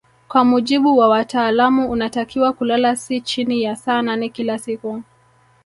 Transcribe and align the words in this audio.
Kwa 0.27 0.45
mujibu 0.45 0.97
wa 0.97 1.09
wataalamu 1.09 1.89
unatakiwa 1.91 2.53
kulala 2.53 2.95
si 2.95 3.21
chini 3.21 3.63
ya 3.63 3.75
saa 3.75 4.01
nane 4.01 4.29
kila 4.29 4.59
siku 4.59 5.03